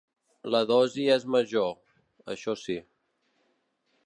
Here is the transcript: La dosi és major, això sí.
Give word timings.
La 0.53 0.61
dosi 0.71 1.05
és 1.17 1.27
major, 1.35 1.69
això 2.37 2.57
sí. 2.63 2.79